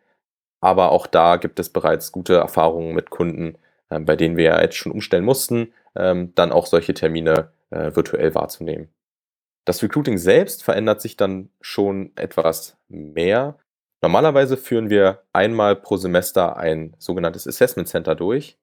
Aber 0.61 0.91
auch 0.91 1.07
da 1.07 1.37
gibt 1.37 1.59
es 1.59 1.69
bereits 1.69 2.11
gute 2.11 2.35
Erfahrungen 2.35 2.93
mit 2.93 3.09
Kunden, 3.09 3.57
äh, 3.89 3.99
bei 3.99 4.15
denen 4.15 4.37
wir 4.37 4.45
ja 4.45 4.61
jetzt 4.61 4.75
schon 4.75 4.91
umstellen 4.91 5.25
mussten, 5.25 5.73
ähm, 5.95 6.33
dann 6.35 6.51
auch 6.51 6.67
solche 6.67 6.93
Termine 6.93 7.49
äh, 7.71 7.95
virtuell 7.95 8.35
wahrzunehmen. 8.35 8.89
Das 9.65 9.81
Recruiting 9.81 10.19
selbst 10.19 10.63
verändert 10.63 11.01
sich 11.01 11.17
dann 11.17 11.49
schon 11.61 12.11
etwas 12.15 12.77
mehr. 12.89 13.57
Normalerweise 14.03 14.55
führen 14.55 14.91
wir 14.91 15.23
einmal 15.33 15.75
pro 15.75 15.97
Semester 15.97 16.57
ein 16.57 16.95
sogenanntes 16.99 17.47
Assessment 17.47 17.87
Center 17.87 18.13
durch, 18.13 18.59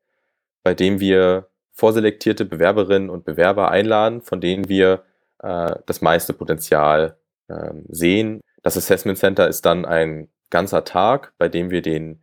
bei 0.63 0.75
dem 0.75 1.01
wir 1.01 1.50
vorselektierte 1.73 2.45
Bewerberinnen 2.45 3.11
und 3.11 3.25
Bewerber 3.25 3.71
einladen, 3.71 4.21
von 4.21 4.41
denen 4.41 4.69
wir 4.69 5.05
äh, 5.43 5.75
das 5.87 6.01
meiste 6.01 6.33
Potenzial 6.33 7.17
äh, 7.49 7.73
sehen 7.89 8.43
das 8.63 8.77
Assessment 8.77 9.19
Center 9.19 9.49
ist 9.49 9.65
dann 9.65 9.85
ein 9.85 10.29
ganzer 10.51 10.85
Tag, 10.85 11.33
bei 11.39 11.49
dem 11.49 11.71
wir 11.71 11.83
den, 11.83 12.23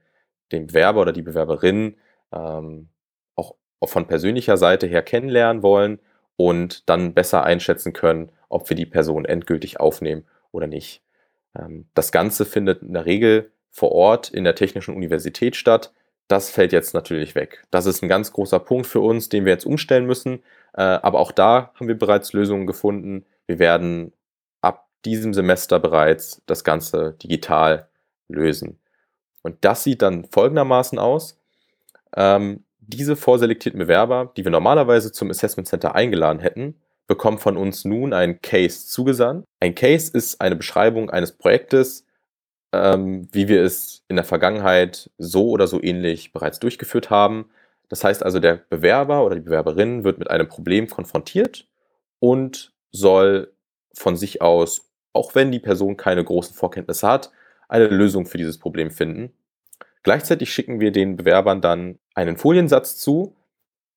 den 0.51 0.67
Bewerber 0.67 1.01
oder 1.01 1.13
die 1.13 1.21
Bewerberin 1.21 1.95
ähm, 2.31 2.89
auch, 3.35 3.55
auch 3.79 3.89
von 3.89 4.07
persönlicher 4.07 4.57
Seite 4.57 4.87
her 4.87 5.01
kennenlernen 5.01 5.63
wollen 5.63 5.99
und 6.35 6.87
dann 6.89 7.13
besser 7.13 7.43
einschätzen 7.43 7.93
können, 7.93 8.31
ob 8.49 8.69
wir 8.69 8.75
die 8.75 8.85
Person 8.85 9.25
endgültig 9.25 9.79
aufnehmen 9.79 10.25
oder 10.51 10.67
nicht. 10.67 11.01
Ähm, 11.57 11.87
das 11.93 12.11
Ganze 12.11 12.45
findet 12.45 12.83
in 12.83 12.93
der 12.93 13.05
Regel 13.05 13.51
vor 13.71 13.91
Ort 13.91 14.29
in 14.29 14.43
der 14.43 14.55
Technischen 14.55 14.95
Universität 14.95 15.55
statt. 15.55 15.93
Das 16.27 16.49
fällt 16.49 16.73
jetzt 16.73 16.93
natürlich 16.93 17.35
weg. 17.35 17.65
Das 17.71 17.85
ist 17.85 18.03
ein 18.03 18.09
ganz 18.09 18.33
großer 18.33 18.59
Punkt 18.59 18.87
für 18.87 18.99
uns, 18.99 19.29
den 19.29 19.45
wir 19.45 19.53
jetzt 19.53 19.65
umstellen 19.65 20.05
müssen. 20.05 20.43
Äh, 20.73 20.81
aber 20.81 21.19
auch 21.19 21.31
da 21.31 21.71
haben 21.75 21.87
wir 21.87 21.97
bereits 21.97 22.33
Lösungen 22.33 22.67
gefunden. 22.67 23.25
Wir 23.45 23.59
werden 23.59 24.11
diesem 25.05 25.33
Semester 25.33 25.79
bereits 25.79 26.41
das 26.45 26.63
Ganze 26.63 27.15
digital 27.23 27.87
lösen. 28.27 28.79
Und 29.41 29.57
das 29.61 29.83
sieht 29.83 30.01
dann 30.01 30.25
folgendermaßen 30.25 30.99
aus. 30.99 31.39
Ähm, 32.15 32.63
diese 32.79 33.15
vorselektierten 33.15 33.79
Bewerber, 33.79 34.31
die 34.35 34.43
wir 34.43 34.51
normalerweise 34.51 35.11
zum 35.11 35.29
Assessment 35.29 35.67
Center 35.67 35.95
eingeladen 35.95 36.39
hätten, 36.39 36.75
bekommen 37.05 37.37
von 37.37 37.55
uns 37.55 37.85
nun 37.85 38.13
einen 38.13 38.41
Case 38.41 38.87
zugesandt. 38.87 39.45
Ein 39.59 39.75
Case 39.75 40.11
ist 40.13 40.41
eine 40.41 40.55
Beschreibung 40.55 41.09
eines 41.09 41.31
Projektes, 41.31 42.05
ähm, 42.73 43.27
wie 43.31 43.47
wir 43.47 43.63
es 43.63 44.03
in 44.07 44.15
der 44.15 44.25
Vergangenheit 44.25 45.09
so 45.17 45.49
oder 45.49 45.67
so 45.67 45.81
ähnlich 45.81 46.33
bereits 46.33 46.59
durchgeführt 46.59 47.09
haben. 47.09 47.49
Das 47.89 48.03
heißt 48.03 48.23
also, 48.23 48.39
der 48.39 48.55
Bewerber 48.69 49.25
oder 49.25 49.35
die 49.35 49.41
Bewerberin 49.41 50.03
wird 50.03 50.19
mit 50.19 50.29
einem 50.29 50.47
Problem 50.47 50.89
konfrontiert 50.89 51.67
und 52.19 52.73
soll 52.91 53.53
von 53.93 54.15
sich 54.15 54.41
aus 54.41 54.87
auch 55.17 55.33
wenn 55.33 55.51
die 55.51 55.59
Person 55.59 55.97
keine 55.97 56.23
großen 56.23 56.55
Vorkenntnisse 56.55 57.07
hat, 57.07 57.31
eine 57.67 57.87
Lösung 57.87 58.27
für 58.27 58.37
dieses 58.37 58.59
Problem 58.59 58.91
finden. 58.91 59.33
Gleichzeitig 60.03 60.53
schicken 60.53 60.79
wir 60.79 60.91
den 60.91 61.17
Bewerbern 61.17 61.59
dann 61.59 61.97
einen 62.13 62.37
Foliensatz 62.37 62.97
zu, 62.97 63.35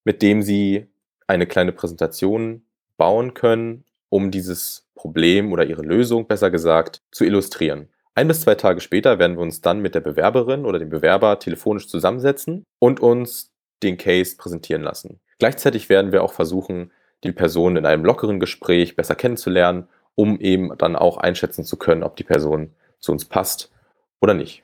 mit 0.03 0.23
dem 0.23 0.43
sie 0.43 0.87
eine 1.27 1.47
kleine 1.47 1.73
Präsentation 1.73 2.63
bauen 2.97 3.35
können, 3.35 3.85
um 4.09 4.31
dieses 4.31 4.89
Problem 4.95 5.53
oder 5.53 5.65
ihre 5.65 5.83
Lösung, 5.83 6.27
besser 6.27 6.51
gesagt, 6.51 7.03
zu 7.13 7.25
illustrieren. 7.25 7.89
Ein 8.15 8.29
bis 8.29 8.43
zwei 8.43 8.55
Tage 8.55 8.81
später 8.81 9.19
werden 9.19 9.37
wir 9.37 9.43
uns 9.43 9.61
dann 9.61 9.81
mit 9.81 9.95
der 9.95 10.01
Bewerberin 10.01 10.67
oder 10.67 10.79
dem 10.79 10.91
Bewerber 10.91 11.39
telefonisch 11.39 11.89
zusammensetzen 11.89 12.65
und 12.79 13.01
uns 13.01 13.53
den 13.83 13.97
Case 13.97 14.37
präsentieren 14.37 14.83
lassen. 14.83 15.21
Gleichzeitig 15.39 15.89
werden 15.89 16.13
wir 16.13 16.23
auch 16.23 16.33
versuchen, 16.33 16.93
die 17.25 17.33
Person 17.33 17.77
in 17.77 17.87
einem 17.87 18.05
lockeren 18.05 18.41
Gespräch 18.41 18.97
besser 18.97 19.15
kennenzulernen 19.15 19.89
um 20.21 20.39
eben 20.39 20.77
dann 20.77 20.97
auch 20.97 21.17
einschätzen 21.17 21.65
zu 21.65 21.77
können, 21.77 22.03
ob 22.03 22.17
die 22.17 22.25
Person 22.25 22.75
zu 22.99 23.13
uns 23.13 23.25
passt 23.25 23.73
oder 24.21 24.35
nicht. 24.35 24.63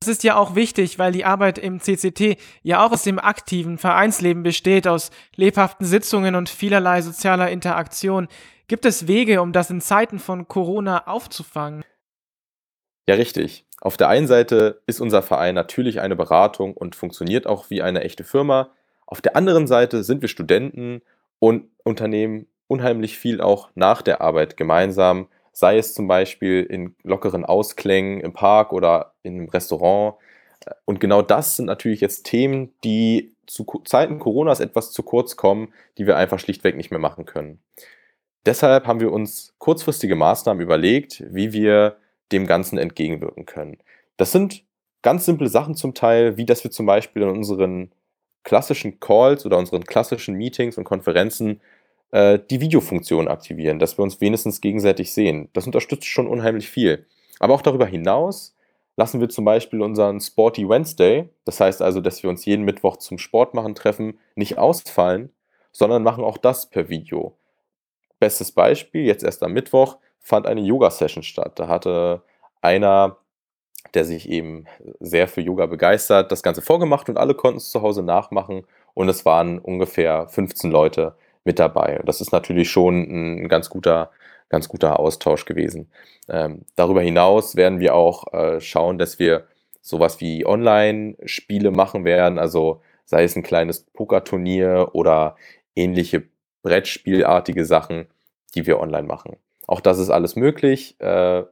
Das 0.00 0.08
ist 0.08 0.24
ja 0.24 0.36
auch 0.36 0.54
wichtig, 0.54 0.98
weil 0.98 1.12
die 1.12 1.24
Arbeit 1.24 1.58
im 1.58 1.80
CCT 1.80 2.38
ja 2.62 2.84
auch 2.84 2.92
aus 2.92 3.02
dem 3.02 3.18
aktiven 3.18 3.76
Vereinsleben 3.76 4.42
besteht, 4.42 4.86
aus 4.86 5.10
lebhaften 5.34 5.86
Sitzungen 5.86 6.34
und 6.34 6.48
vielerlei 6.48 7.02
sozialer 7.02 7.50
Interaktion. 7.50 8.28
Gibt 8.68 8.84
es 8.84 9.06
Wege, 9.06 9.42
um 9.42 9.52
das 9.52 9.70
in 9.70 9.80
Zeiten 9.80 10.18
von 10.18 10.48
Corona 10.48 11.06
aufzufangen? 11.06 11.84
Ja, 13.08 13.14
richtig. 13.14 13.64
Auf 13.80 13.96
der 13.96 14.08
einen 14.08 14.26
Seite 14.26 14.82
ist 14.86 15.00
unser 15.00 15.22
Verein 15.22 15.54
natürlich 15.54 16.00
eine 16.00 16.16
Beratung 16.16 16.74
und 16.74 16.96
funktioniert 16.96 17.46
auch 17.46 17.70
wie 17.70 17.82
eine 17.82 18.02
echte 18.02 18.24
Firma. 18.24 18.70
Auf 19.06 19.20
der 19.20 19.36
anderen 19.36 19.66
Seite 19.66 20.02
sind 20.02 20.22
wir 20.22 20.28
Studenten 20.28 21.02
und 21.38 21.68
Unternehmen 21.84 22.46
unheimlich 22.66 23.18
viel 23.18 23.40
auch 23.40 23.68
nach 23.74 24.02
der 24.02 24.20
Arbeit 24.20 24.56
gemeinsam, 24.56 25.28
sei 25.52 25.78
es 25.78 25.94
zum 25.94 26.08
Beispiel 26.08 26.64
in 26.64 26.96
lockeren 27.04 27.44
Ausklängen 27.44 28.20
im 28.20 28.32
Park 28.32 28.72
oder 28.72 29.12
einem 29.24 29.48
Restaurant. 29.48 30.16
Und 30.84 30.98
genau 30.98 31.22
das 31.22 31.56
sind 31.56 31.66
natürlich 31.66 32.00
jetzt 32.00 32.24
Themen, 32.24 32.74
die 32.82 33.34
zu 33.46 33.64
Zeiten 33.84 34.18
Coronas 34.18 34.58
etwas 34.58 34.90
zu 34.90 35.04
kurz 35.04 35.36
kommen, 35.36 35.72
die 35.98 36.06
wir 36.06 36.16
einfach 36.16 36.40
schlichtweg 36.40 36.76
nicht 36.76 36.90
mehr 36.90 36.98
machen 36.98 37.24
können. 37.24 37.60
Deshalb 38.44 38.86
haben 38.86 39.00
wir 39.00 39.12
uns 39.12 39.54
kurzfristige 39.58 40.16
Maßnahmen 40.16 40.62
überlegt, 40.62 41.22
wie 41.30 41.52
wir 41.52 41.96
dem 42.32 42.46
Ganzen 42.46 42.78
entgegenwirken 42.78 43.46
können. 43.46 43.78
Das 44.16 44.32
sind 44.32 44.64
ganz 45.02 45.24
simple 45.24 45.48
Sachen 45.48 45.74
zum 45.74 45.94
Teil, 45.94 46.36
wie 46.36 46.46
dass 46.46 46.64
wir 46.64 46.70
zum 46.70 46.86
Beispiel 46.86 47.22
in 47.22 47.28
unseren 47.28 47.92
klassischen 48.42 49.00
Calls 49.00 49.44
oder 49.44 49.58
unseren 49.58 49.84
klassischen 49.84 50.34
Meetings 50.36 50.78
und 50.78 50.84
Konferenzen 50.84 51.60
äh, 52.12 52.38
die 52.50 52.60
Videofunktion 52.60 53.28
aktivieren, 53.28 53.78
dass 53.78 53.98
wir 53.98 54.02
uns 54.02 54.20
wenigstens 54.20 54.60
gegenseitig 54.60 55.12
sehen. 55.12 55.48
Das 55.52 55.66
unterstützt 55.66 56.06
schon 56.06 56.28
unheimlich 56.28 56.68
viel. 56.70 57.06
Aber 57.38 57.54
auch 57.54 57.62
darüber 57.62 57.86
hinaus 57.86 58.54
lassen 58.96 59.20
wir 59.20 59.28
zum 59.28 59.44
Beispiel 59.44 59.82
unseren 59.82 60.20
Sporty 60.20 60.68
Wednesday, 60.68 61.28
das 61.44 61.60
heißt 61.60 61.82
also, 61.82 62.00
dass 62.00 62.22
wir 62.22 62.30
uns 62.30 62.44
jeden 62.44 62.64
Mittwoch 62.64 62.96
zum 62.96 63.18
Sport 63.18 63.52
machen 63.52 63.74
treffen, 63.74 64.18
nicht 64.34 64.58
ausfallen, 64.58 65.30
sondern 65.72 66.02
machen 66.02 66.24
auch 66.24 66.38
das 66.38 66.70
per 66.70 66.88
Video. 66.88 67.36
Bestes 68.18 68.52
Beispiel, 68.52 69.02
jetzt 69.02 69.22
erst 69.22 69.42
am 69.42 69.52
Mittwoch 69.52 69.98
fand 70.26 70.46
eine 70.46 70.60
Yoga-Session 70.60 71.22
statt. 71.22 71.52
Da 71.58 71.68
hatte 71.68 72.22
einer 72.60 73.18
der 73.94 74.04
sich 74.04 74.28
eben 74.28 74.66
sehr 75.00 75.28
für 75.28 75.40
Yoga 75.40 75.66
begeistert, 75.66 76.32
das 76.32 76.42
Ganze 76.42 76.60
vorgemacht 76.60 77.08
und 77.08 77.16
alle 77.16 77.34
konnten 77.34 77.58
es 77.58 77.70
zu 77.70 77.82
Hause 77.82 78.02
nachmachen 78.02 78.64
und 78.94 79.08
es 79.08 79.24
waren 79.24 79.58
ungefähr 79.58 80.28
15 80.28 80.70
Leute 80.70 81.14
mit 81.44 81.58
dabei. 81.58 82.02
Das 82.04 82.20
ist 82.20 82.32
natürlich 82.32 82.68
schon 82.70 83.44
ein 83.44 83.48
ganz 83.48 83.70
guter, 83.70 84.10
ganz 84.48 84.68
guter 84.68 84.98
Austausch 84.98 85.44
gewesen. 85.44 85.90
Ähm, 86.28 86.62
darüber 86.74 87.00
hinaus 87.00 87.56
werden 87.56 87.78
wir 87.78 87.94
auch 87.94 88.32
äh, 88.32 88.60
schauen, 88.60 88.98
dass 88.98 89.18
wir 89.18 89.46
sowas 89.80 90.20
wie 90.20 90.44
Online-Spiele 90.44 91.70
machen 91.70 92.04
werden, 92.04 92.38
also 92.38 92.82
sei 93.04 93.22
es 93.22 93.36
ein 93.36 93.44
kleines 93.44 93.84
Pokerturnier 93.84 94.90
oder 94.92 95.36
ähnliche 95.76 96.24
Brettspielartige 96.62 97.64
Sachen, 97.64 98.08
die 98.56 98.66
wir 98.66 98.80
online 98.80 99.06
machen. 99.06 99.36
Auch 99.66 99.80
das 99.80 99.98
ist 99.98 100.10
alles 100.10 100.36
möglich. 100.36 101.00
Äh, 101.00 101.44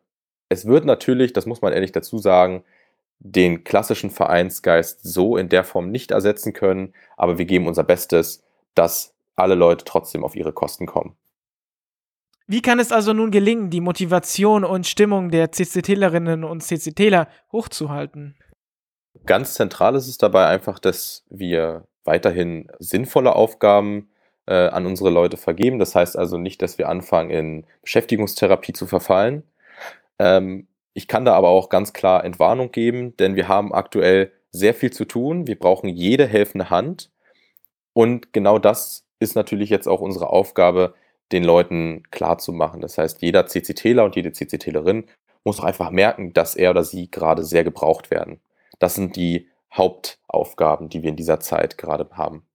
es 0.49 0.67
wird 0.67 0.85
natürlich, 0.85 1.33
das 1.33 1.47
muss 1.47 1.63
man 1.63 1.73
ehrlich 1.73 1.93
dazu 1.93 2.19
sagen, 2.19 2.65
den 3.19 3.65
klassischen 3.65 4.11
Vereinsgeist 4.11 5.01
so 5.03 5.37
in 5.37 5.49
der 5.49 5.65
Form 5.65 5.91
nicht 5.91 6.11
ersetzen 6.11 6.53
können, 6.53 6.93
aber 7.17 7.39
wir 7.39 7.45
geben 7.45 7.67
unser 7.67 7.85
Bestes, 7.85 8.43
dass 8.75 9.15
alle 9.37 9.55
Leute 9.55 9.85
trotzdem 9.85 10.25
auf 10.25 10.37
ihre 10.37 10.53
Kosten 10.53 10.87
kommen. 10.87 11.17
Wie 12.47 12.61
kann 12.61 12.79
es 12.79 12.93
also 12.93 13.15
nun 13.15 13.31
gelingen, 13.31 13.71
die 13.71 13.81
Motivation 13.81 14.65
und 14.65 14.87
Stimmung 14.87 15.31
der 15.31 15.51
CCTlerinnen 15.51 16.45
und 16.45 16.63
CCTler 16.63 17.29
hochzuhalten? 17.51 18.37
Ganz 19.25 19.55
zentral 19.55 19.95
ist 19.95 20.09
es 20.09 20.19
dabei 20.19 20.47
einfach, 20.47 20.79
dass 20.79 21.25
wir 21.31 21.89
weiterhin 22.05 22.71
sinnvolle 22.79 23.35
Aufgaben 23.35 24.11
äh, 24.47 24.69
an 24.69 24.87
unsere 24.87 25.11
Leute 25.11 25.37
vergeben. 25.37 25.79
Das 25.79 25.95
heißt 25.95 26.17
also 26.17 26.39
nicht, 26.39 26.63
dass 26.63 26.79
wir 26.79 26.89
anfangen, 26.89 27.31
in 27.31 27.67
Beschäftigungstherapie 27.83 28.73
zu 28.73 28.87
verfallen. 28.87 29.43
Ähm, 30.19 30.67
ich 30.93 31.09
kann 31.09 31.25
da 31.25 31.35
aber 31.35 31.49
auch 31.49 31.69
ganz 31.69 31.93
klar 31.93 32.25
Entwarnung 32.25 32.71
geben, 32.71 33.17
denn 33.17 33.37
wir 33.37 33.49
haben 33.49 33.75
aktuell 33.75 34.33
sehr 34.51 34.75
viel 34.75 34.93
zu 34.93 35.05
tun. 35.05 35.47
Wir 35.47 35.59
brauchen 35.59 35.89
jede 35.89 36.27
helfende 36.27 36.71
Hand. 36.71 37.11
Und 37.93 38.33
genau 38.33 38.59
das 38.59 39.05
ist 39.19 39.35
natürlich 39.35 39.71
jetzt 39.71 39.89
auch 39.89 40.01
unsere 40.01 40.29
Aufgabe, 40.31 40.95
den 41.33 41.43
Leuten 41.43 42.05
klarzumachen. 42.11 42.81
Das 42.81 42.99
heißt, 42.99 43.23
jeder 43.23 43.47
CCTler 43.47 44.05
und 44.05 44.15
jede 44.15 44.33
CCTlerin 44.33 45.05
muss 45.43 45.59
auch 45.59 45.65
einfach 45.65 45.91
merken, 45.91 46.33
dass 46.33 46.55
er 46.55 46.71
oder 46.71 46.85
sie 46.85 47.11
gerade 47.11 47.45
sehr 47.45 47.65
gebraucht 47.65 48.11
werden. 48.11 48.41
Das 48.79 48.95
sind 48.95 49.17
die 49.17 49.49
Hauptaufgaben, 49.73 50.89
die 50.89 51.03
wir 51.03 51.11
in 51.11 51.17
dieser 51.17 51.41
Zeit 51.41 51.79
gerade 51.79 52.09
haben. 52.13 52.47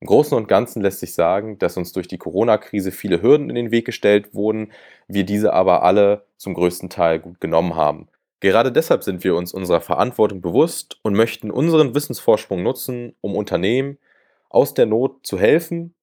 Im 0.00 0.06
Großen 0.06 0.36
und 0.36 0.46
Ganzen 0.46 0.80
lässt 0.80 1.00
sich 1.00 1.14
sagen, 1.14 1.58
dass 1.58 1.76
uns 1.76 1.92
durch 1.92 2.06
die 2.06 2.18
Corona-Krise 2.18 2.92
viele 2.92 3.20
Hürden 3.20 3.50
in 3.50 3.56
den 3.56 3.70
Weg 3.72 3.84
gestellt 3.84 4.32
wurden, 4.32 4.72
wir 5.08 5.24
diese 5.24 5.52
aber 5.52 5.82
alle 5.82 6.24
zum 6.36 6.54
größten 6.54 6.88
Teil 6.88 7.18
gut 7.18 7.40
genommen 7.40 7.74
haben. 7.74 8.08
Gerade 8.40 8.70
deshalb 8.70 9.02
sind 9.02 9.24
wir 9.24 9.34
uns 9.34 9.52
unserer 9.52 9.80
Verantwortung 9.80 10.40
bewusst 10.40 10.98
und 11.02 11.14
möchten 11.14 11.50
unseren 11.50 11.94
Wissensvorsprung 11.94 12.62
nutzen, 12.62 13.16
um 13.20 13.34
Unternehmen 13.34 13.98
aus 14.48 14.74
der 14.74 14.86
Not 14.86 15.26
zu 15.26 15.38
helfen 15.38 15.94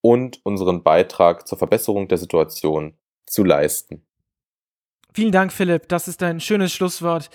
und 0.00 0.40
unseren 0.44 0.82
Beitrag 0.82 1.46
zur 1.46 1.58
Verbesserung 1.58 2.08
der 2.08 2.18
Situation 2.18 2.94
zu 3.26 3.44
leisten. 3.44 4.06
Vielen 5.12 5.32
Dank, 5.32 5.52
Philipp. 5.52 5.88
Das 5.88 6.08
ist 6.08 6.22
ein 6.22 6.40
schönes 6.40 6.72
Schlusswort. 6.72 7.30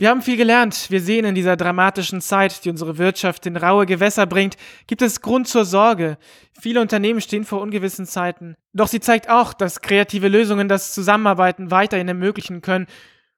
Wir 0.00 0.08
haben 0.08 0.22
viel 0.22 0.38
gelernt. 0.38 0.86
Wir 0.88 1.02
sehen 1.02 1.26
in 1.26 1.34
dieser 1.34 1.58
dramatischen 1.58 2.22
Zeit, 2.22 2.64
die 2.64 2.70
unsere 2.70 2.96
Wirtschaft 2.96 3.44
in 3.44 3.58
raue 3.58 3.84
Gewässer 3.84 4.24
bringt, 4.24 4.56
gibt 4.86 5.02
es 5.02 5.20
Grund 5.20 5.46
zur 5.46 5.66
Sorge. 5.66 6.16
Viele 6.58 6.80
Unternehmen 6.80 7.20
stehen 7.20 7.44
vor 7.44 7.60
ungewissen 7.60 8.06
Zeiten. 8.06 8.56
Doch 8.72 8.88
sie 8.88 9.00
zeigt 9.00 9.28
auch, 9.28 9.52
dass 9.52 9.82
kreative 9.82 10.28
Lösungen 10.28 10.68
das 10.68 10.94
Zusammenarbeiten 10.94 11.70
weiterhin 11.70 12.08
ermöglichen 12.08 12.62
können 12.62 12.86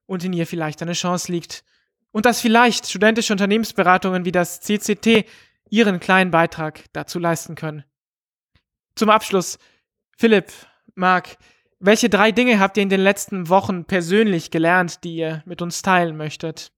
und 0.06 0.22
in 0.22 0.32
ihr 0.32 0.46
vielleicht 0.46 0.80
eine 0.82 0.92
Chance 0.92 1.32
liegt. 1.32 1.64
Und 2.12 2.26
dass 2.26 2.40
vielleicht 2.40 2.88
studentische 2.88 3.32
Unternehmensberatungen 3.32 4.24
wie 4.24 4.30
das 4.30 4.60
CCT 4.60 5.24
ihren 5.68 5.98
kleinen 5.98 6.30
Beitrag 6.30 6.84
dazu 6.92 7.18
leisten 7.18 7.56
können. 7.56 7.82
Zum 8.94 9.10
Abschluss, 9.10 9.58
Philipp, 10.16 10.52
Marc, 10.94 11.38
welche 11.82 12.08
drei 12.08 12.32
Dinge 12.32 12.60
habt 12.60 12.76
ihr 12.76 12.82
in 12.82 12.88
den 12.88 13.00
letzten 13.00 13.48
Wochen 13.48 13.84
persönlich 13.84 14.50
gelernt, 14.50 15.04
die 15.04 15.16
ihr 15.16 15.42
mit 15.44 15.60
uns 15.60 15.82
teilen 15.82 16.16
möchtet? 16.16 16.72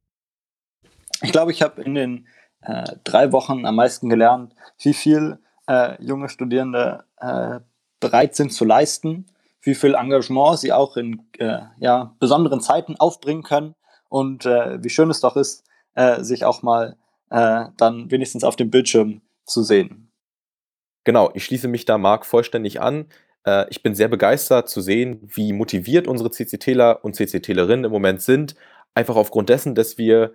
Ich 1.22 1.30
glaube, 1.30 1.52
ich 1.52 1.62
habe 1.62 1.82
in 1.82 1.94
den 1.94 2.26
äh, 2.62 2.84
drei 3.04 3.30
Wochen 3.30 3.66
am 3.66 3.76
meisten 3.76 4.08
gelernt, 4.08 4.54
wie 4.78 4.94
viel 4.94 5.38
äh, 5.68 6.02
junge 6.02 6.28
Studierende 6.28 7.04
äh, 7.18 7.60
bereit 8.00 8.34
sind 8.34 8.52
zu 8.52 8.64
leisten, 8.64 9.26
wie 9.60 9.74
viel 9.74 9.94
Engagement 9.94 10.58
sie 10.58 10.72
auch 10.72 10.96
in 10.96 11.22
äh, 11.38 11.60
ja, 11.78 12.14
besonderen 12.18 12.60
Zeiten 12.60 12.96
aufbringen 12.96 13.42
können 13.42 13.74
und 14.08 14.46
äh, 14.46 14.82
wie 14.82 14.90
schön 14.90 15.10
es 15.10 15.20
doch 15.20 15.36
ist, 15.36 15.64
äh, 15.94 16.22
sich 16.22 16.44
auch 16.44 16.62
mal 16.62 16.96
dann 17.30 18.12
wenigstens 18.12 18.44
auf 18.44 18.54
dem 18.54 18.70
Bildschirm 18.70 19.20
zu 19.44 19.64
sehen. 19.64 20.12
Genau, 21.02 21.30
ich 21.34 21.44
schließe 21.44 21.66
mich 21.66 21.84
da 21.84 21.98
Marc 21.98 22.26
vollständig 22.26 22.80
an. 22.80 23.06
Äh, 23.46 23.66
ich 23.70 23.82
bin 23.82 23.94
sehr 23.94 24.08
begeistert 24.08 24.68
zu 24.68 24.80
sehen, 24.80 25.20
wie 25.22 25.52
motiviert 25.52 26.06
unsere 26.06 26.30
CCTler 26.30 27.04
und 27.04 27.14
CCTlerinnen 27.14 27.84
im 27.84 27.92
Moment 27.92 28.22
sind. 28.22 28.54
Einfach 28.94 29.16
aufgrund 29.16 29.48
dessen, 29.48 29.74
dass 29.74 29.98
wir 29.98 30.34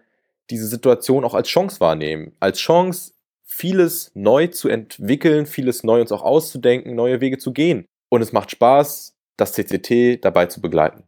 diese 0.49 0.67
Situation 0.67 1.23
auch 1.23 1.33
als 1.33 1.47
Chance 1.47 1.79
wahrnehmen. 1.79 2.35
Als 2.39 2.59
Chance, 2.59 3.13
vieles 3.43 4.11
neu 4.13 4.47
zu 4.47 4.69
entwickeln, 4.69 5.45
vieles 5.45 5.83
neu 5.83 6.01
uns 6.01 6.11
auch 6.11 6.23
auszudenken, 6.23 6.95
neue 6.95 7.21
Wege 7.21 7.37
zu 7.37 7.53
gehen. 7.53 7.85
Und 8.09 8.21
es 8.21 8.31
macht 8.31 8.51
Spaß, 8.51 9.15
das 9.37 9.53
CCT 9.53 10.23
dabei 10.23 10.47
zu 10.47 10.61
begleiten. 10.61 11.03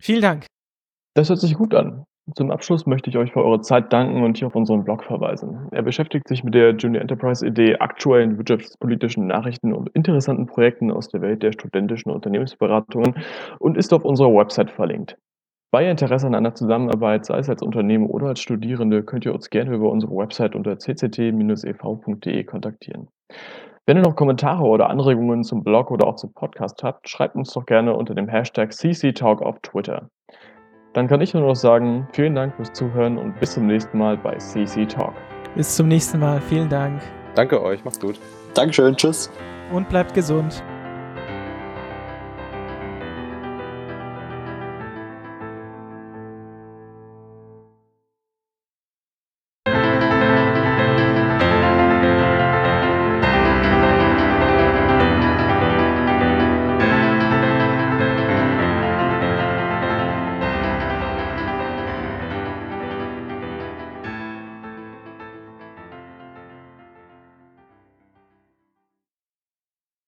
Vielen 0.00 0.22
Dank. 0.22 0.46
Das 1.14 1.28
hört 1.28 1.40
sich 1.40 1.54
gut 1.54 1.74
an. 1.74 2.04
Zum 2.34 2.50
Abschluss 2.50 2.86
möchte 2.86 3.10
ich 3.10 3.16
euch 3.16 3.32
für 3.32 3.44
eure 3.44 3.60
Zeit 3.60 3.92
danken 3.92 4.22
und 4.22 4.36
hier 4.36 4.46
auf 4.46 4.54
unseren 4.54 4.84
Blog 4.84 5.04
verweisen. 5.04 5.68
Er 5.70 5.82
beschäftigt 5.82 6.28
sich 6.28 6.44
mit 6.44 6.54
der 6.54 6.74
Junior 6.76 7.00
Enterprise 7.00 7.46
Idee, 7.46 7.76
aktuellen 7.76 8.36
wirtschaftspolitischen 8.36 9.26
Nachrichten 9.26 9.72
und 9.72 9.88
interessanten 9.90 10.46
Projekten 10.46 10.90
aus 10.90 11.08
der 11.08 11.22
Welt 11.22 11.42
der 11.42 11.52
studentischen 11.52 12.12
Unternehmensberatungen 12.12 13.14
und 13.58 13.76
ist 13.76 13.92
auf 13.92 14.04
unserer 14.04 14.34
Website 14.34 14.70
verlinkt. 14.70 15.16
Bei 15.72 15.88
Interesse 15.88 16.26
an 16.26 16.34
einer 16.34 16.54
Zusammenarbeit, 16.54 17.24
sei 17.24 17.38
es 17.38 17.48
als 17.48 17.62
Unternehmen 17.62 18.06
oder 18.06 18.28
als 18.28 18.40
Studierende, 18.40 19.02
könnt 19.04 19.24
ihr 19.24 19.32
uns 19.32 19.50
gerne 19.50 19.74
über 19.74 19.90
unsere 19.90 20.14
Website 20.16 20.54
unter 20.54 20.76
cct-ev.de 20.76 22.44
kontaktieren. 22.44 23.08
Wenn 23.86 23.96
ihr 23.96 24.02
noch 24.02 24.16
Kommentare 24.16 24.64
oder 24.64 24.90
Anregungen 24.90 25.42
zum 25.42 25.64
Blog 25.64 25.90
oder 25.90 26.06
auch 26.06 26.16
zum 26.16 26.32
Podcast 26.32 26.82
habt, 26.82 27.08
schreibt 27.08 27.34
uns 27.34 27.52
doch 27.52 27.66
gerne 27.66 27.94
unter 27.96 28.14
dem 28.14 28.28
Hashtag 28.28 28.72
CCTalk 28.72 29.42
auf 29.42 29.60
Twitter. 29.62 30.10
Dann 30.92 31.06
kann 31.06 31.20
ich 31.20 31.34
nur 31.34 31.44
noch 31.44 31.54
sagen, 31.54 32.08
vielen 32.12 32.34
Dank 32.34 32.56
fürs 32.56 32.72
Zuhören 32.72 33.16
und 33.16 33.38
bis 33.38 33.52
zum 33.52 33.66
nächsten 33.66 33.96
Mal 33.96 34.16
bei 34.16 34.34
CC 34.36 34.86
Talk. 34.86 35.14
Bis 35.54 35.76
zum 35.76 35.88
nächsten 35.88 36.18
Mal. 36.18 36.40
Vielen 36.40 36.68
Dank. 36.68 37.00
Danke 37.34 37.62
euch. 37.62 37.84
Macht's 37.84 38.00
gut. 38.00 38.18
Dankeschön. 38.54 38.96
Tschüss. 38.96 39.30
Und 39.72 39.88
bleibt 39.88 40.14
gesund. 40.14 40.64